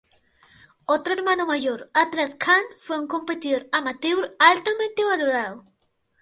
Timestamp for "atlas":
1.93-2.33